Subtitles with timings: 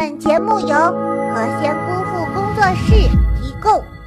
[0.00, 2.92] 本节目由何仙姑父工作室
[3.42, 3.97] 提供。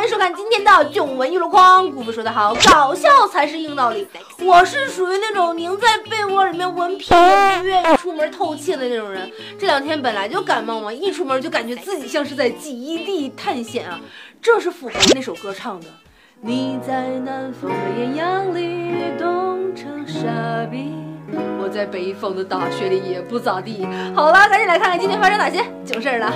[0.00, 1.90] 欢迎收看今天的囧闻娱乐框。
[1.90, 4.08] 姑父说的好，搞笑才是硬道理。
[4.42, 9.30] 我是属于那种宁在被窝里面闻屁也不愿意出门透气的那种人。
[9.58, 14.00] 这两天本来就感冒嘛，一出门就感觉自己像是在极地探险啊。
[14.40, 15.86] 这是符合那首歌唱的。
[16.40, 20.22] 你在南方的艳阳里冻成傻
[20.70, 20.94] 逼，
[21.62, 23.86] 我在北方的大雪里也不咋地。
[24.14, 26.32] 好了，赶紧来看看今天发生哪些囧事儿了。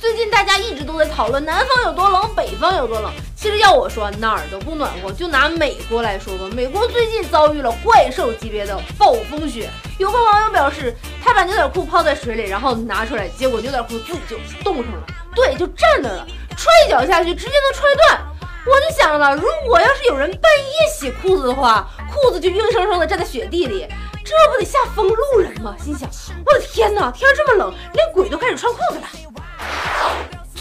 [0.00, 3.12] 最近大家一直都在讨论南方有多冷，北方有多冷。
[3.36, 5.12] 其实要我说，哪儿都不暖和。
[5.12, 9.68] 就拿美国来说吧，美国最近遭遇了怪兽级别的暴风雪。
[9.98, 15.06] 有个网友表示，他把牛仔裤泡在水里，然后拿出来，结果牛仔裤自己就冻上了。
[15.34, 16.26] 对，就站那儿了，
[16.56, 18.26] 踹一脚下去，直接能踹断。
[18.66, 23.86] 我就想了，如果要是有人半夜洗裤子的话，裤子就硬生生的站在雪地里，
[24.24, 25.76] 这不得吓疯路人吗？
[25.78, 26.08] 心想，
[26.46, 29.06] 我的天哪，天这么冷，连鬼都开始穿裤子了。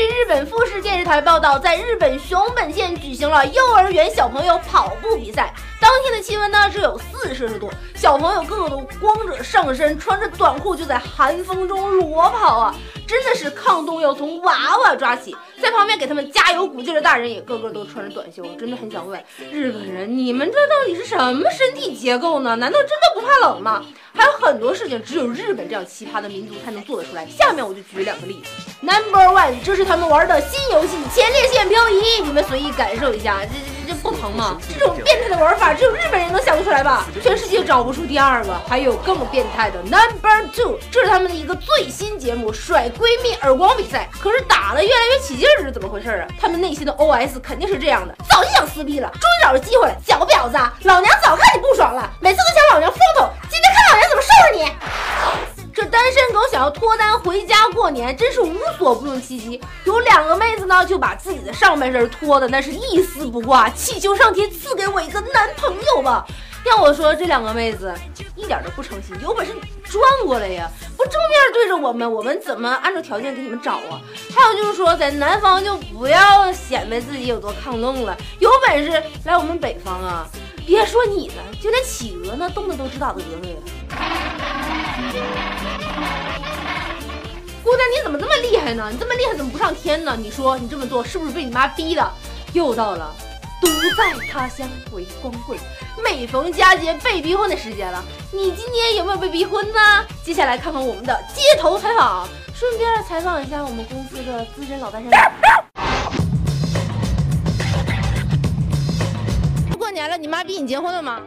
[0.00, 5.52] 据日本富士电视台报道，在日本熊本县举行了幼儿园小朋友跑步比赛。
[5.78, 12.74] 当天的气温呢只有四摄氏度，小朋友个个都光着上身，穿着短裤就在寒风中裸跑啊！
[13.06, 15.36] 真的是抗冻要从娃娃抓起。
[15.60, 19.22] 在旁边给他们加油鼓劲的大人也个个都穿着短袖，真的很想问
[19.52, 22.56] 日本人，你们这到底是什么身体结构呢？
[22.56, 23.84] 难道真的不怕冷吗？
[24.12, 27.26] 还有很多事情只有日本这样奇葩的民族才能做得出来。
[27.26, 28.50] 下面我就举两个例子。
[28.80, 34.56] Number one，这是他们玩的新游戏前列腺漂移，你们随意感受一下，这这这不疼吗？
[34.72, 37.04] 这种变态的玩法只有日本人能想得出来吧？
[37.20, 38.54] 全世界找不出第二个。
[38.68, 46.28] 还有更变态的 Number two，这是他们的一个最新节目甩闺蜜耳光比赛，可是打的越来越起劲儿，是怎么回事啊？
[46.40, 55.09] 他们内心的 OS 肯定是这样的：早就想撕逼了，终于找着机会了，小婊子，老娘早看你不爽了，每次都抢老娘风头，今天看老娘怎么收拾你！
[55.80, 59.58] 这单身狗想要脱单回家过年，真是无所不用其极。
[59.84, 66.26] 有两个妹子呢，就把自己的上半身脱的那是一丝不挂，祈求上天赐给我一个男朋友吧。
[66.66, 67.94] 要我说，这两个妹子
[68.36, 69.54] 一点都不诚心，有本事
[69.84, 73.98] 转过来呀，不正面对着我们，我们怎么按照条件给你们找啊？
[74.36, 80.28] 还有就是说，在南方就不要显摆自己有多抗冻了，有本事来我们北方啊！
[80.66, 83.56] 别说你了，就连企鹅呢，冻的都直打的嗝呀。
[87.80, 88.90] 姑娘，你怎么这么厉害呢？
[88.92, 90.14] 你这么厉害，怎么不上天呢？
[90.18, 92.12] 你说你这么做是不是被你妈逼的？
[92.52, 93.14] 又到了
[93.60, 95.58] 独在他乡为光棍，
[96.04, 98.04] 每逢佳节被逼婚的时间了。
[98.32, 100.04] 你今年有没有被逼婚呢？
[100.22, 105.10] 接下来看看我们的街头采访，顺便采访一下我们公司的资深老单身。
[109.78, 111.22] 过年了，你妈逼你结婚了吗？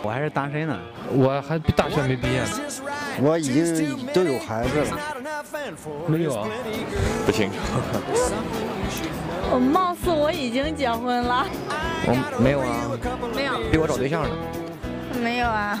[0.00, 0.78] 我还是单身呢，
[1.10, 2.50] 我还大学没毕业呢，
[3.20, 4.96] 我已经都有孩子了，
[6.06, 6.46] 没有啊，
[7.24, 7.56] 不清楚。
[9.50, 11.46] 我貌似我已经结婚了，
[12.06, 12.66] 我没有啊，
[13.34, 14.28] 没有，比我找对象呢。
[15.22, 15.80] 没有啊，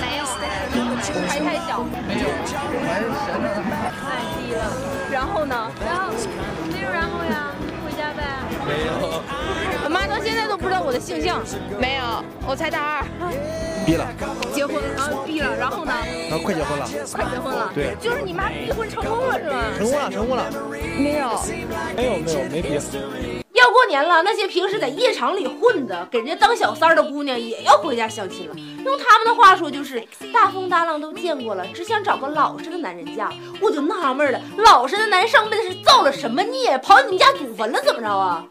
[0.00, 0.24] 没有，
[1.28, 2.26] 还太小，没有，
[4.02, 4.04] 太
[4.36, 4.60] 低了。
[5.12, 5.54] 然后呢？
[5.84, 6.12] 然后
[6.72, 7.52] 没有然后呀。
[8.66, 9.22] 没有，
[9.84, 11.40] 我妈到现在都不知道我的性向，
[11.78, 13.30] 没有，我才大二，
[13.86, 14.04] 逼了，
[14.52, 15.92] 结婚啊逼了，然后呢？
[16.28, 19.64] 然后快结婚了，快结婚了，对就是你妈逼婚成功了是吧？
[19.78, 20.44] 成功了，成功了。
[20.98, 21.40] 没有，
[21.94, 22.74] 没有没有没逼，
[23.52, 28.54] 要过年了，那些平时在夜场里混的，给人家当小三儿的姑娘也要回家相亲了。
[28.84, 30.00] 用他们的话说就是
[30.32, 33.32] 大风大浪都见过了，只想找个老实的男人嫁。
[33.60, 38.44] 我就纳闷了，老实的男人上辈子是造了什么孽，跑你们家祖坟了怎么着啊？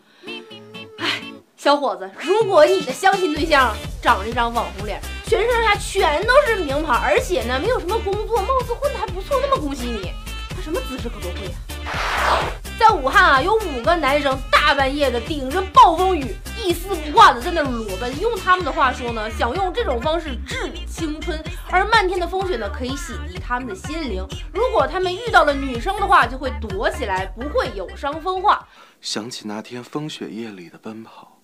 [1.66, 10.12] 小伙子，如果你的相亲对象长着一张网红脸，全身上下全都是名牌，而且呢没有什么工作，貌似混的还不错，那么恭喜你，
[10.56, 11.48] 他什么姿势可都会
[11.88, 12.38] 啊。
[12.78, 18.20] 在武汉啊，有五个男生大半夜的顶着暴风雨，一丝不挂的在那裸奔。
[18.20, 24.24] 用他们的话说呢，想用这种方式治青春，而漫天的风雪呢，可以洗涤他们的心灵。
[24.54, 28.68] 如果他们遇到了女生的话，就会躲起来，不会有伤风化。
[29.02, 31.35] 想起那天风雪夜里的奔跑，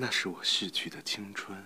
[0.00, 1.58] 那是我逝去的青春。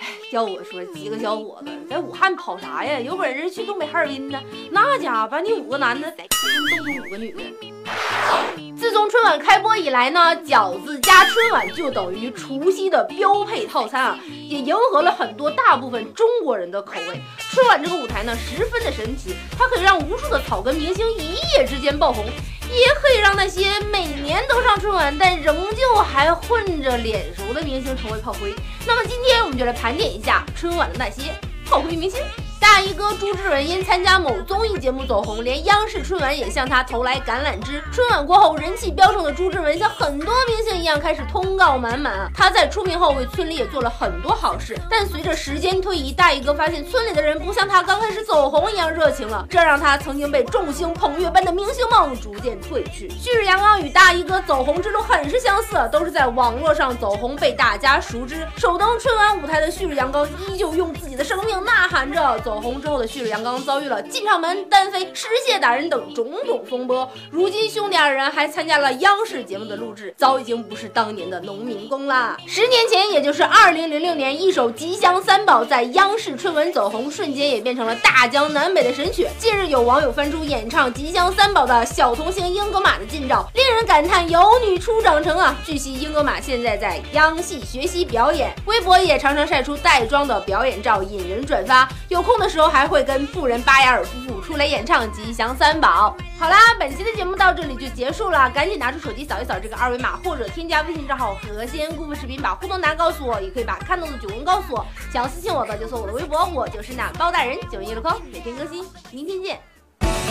[0.00, 2.98] 哎要我说，几个小伙子在武汉跑啥呀？
[2.98, 4.42] 有本事去东北哈尔滨呢？
[4.72, 7.40] 那家伙把你五个男的冻出五个女的。
[8.76, 17.20] 自从春晚开播以来呢，饺子加春晚就等于除夕的标配套餐啊，也迎合了很多大部分中国人的口味。
[17.38, 22.24] 春晚这个舞台呢，十分的神奇，它可以让无数的草根明星一夜之间爆红，
[22.76, 28.54] 也可以让那些每年都上春晚但仍旧还混着脸熟的明星成为炮灰。
[28.86, 31.32] 那么今天我们就来盘点一下春晚的那些
[31.64, 32.20] 炮灰明星。
[32.58, 37.82] 大衣哥朱之文因参加某综艺节目走红，连央视春晚也向他投来橄榄枝。
[37.92, 42.30] 春晚过后，人气飙升的朱之文像很多明星一样开始通告满满。
[42.34, 53.10] 他在出名后为村里也做了很多好事，但随着时间推移，大衣哥发现村里的人不像他刚开始走红一样热情了，这让他曾经被众星捧月般的明星梦逐渐褪去。
[53.18, 58.46] 旭日阳刚与大衣哥走红之路很是相似，都是在网络上走红，被大家熟知。
[58.56, 62.38] 首登春晚舞台的旭日阳刚依旧用自己的生命呐喊着。
[62.46, 72.36] 走红之后的旭日阳刚遭遇了进场门单飞、失窃打人等种种风波，如今兄弟二人还参加了央视节目的录制，早已经不是当年的农民工啦。
[72.46, 79.26] 十年前，也就是二零零六年，一首《吉祥三宝》在央视春晚走红，瞬间也变成了大江南北的神曲。
[79.40, 85.52] 近日，有网友翻出演唱《吉祥三宝》的小童星英格玛的近照，令人感叹有女初长成啊！
[85.66, 91.88] 据悉，英格玛现在在央戏学习表演，微博也常常晒出带妆的表演照，引人转发。
[92.08, 96.16] 有空的时候还会跟富人巴雅尔夫妇出来演唱《吉祥三宝》。
[96.38, 104.84] 好啦，本期的节目到这里就结束了，赶紧拿出手机扫一扫这个二维码，或者添加微信账号“和仙姑父视频”，把互动答案告诉我，也可以把看到的囧文告诉我。
[105.12, 109.75] 想要私信我的就搜我的微博，我就是那包大人九一路空，每天更新，明天见。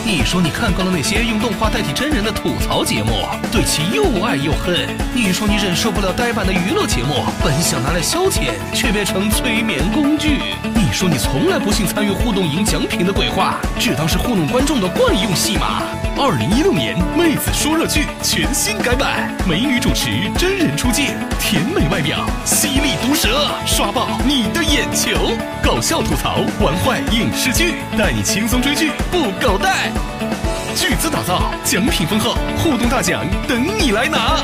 [0.03, 3.12] 你说你看惯了那些用动画代替真人的吐槽节目，
[3.51, 4.75] 对其又爱又恨。
[5.13, 10.42] 你说你忍受不了呆板的娱乐节目，本想拿来消遣，却变成催眠工具。
[10.75, 15.81] 你说你从来不信参与互动赢奖品的鬼话，只当是糊弄观众的惯用戏码。
[16.18, 21.08] 二零一六年妹子说热剧全新改版，美女主持，真人出镜，
[21.40, 25.12] 甜美外表，犀利毒舌，刷爆你的眼球。
[25.62, 29.92] 搞笑吐槽，玩坏影视剧，带你轻松追剧不搞带。
[30.74, 34.38] 巨资打造，奖品丰厚，互动大奖等你来拿。